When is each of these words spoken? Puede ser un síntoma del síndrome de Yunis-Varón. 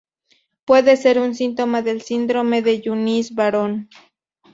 Puede 0.65 0.97
ser 0.97 1.19
un 1.19 1.35
síntoma 1.35 1.83
del 1.83 2.01
síndrome 2.01 2.63
de 2.63 2.81
Yunis-Varón. 2.81 3.87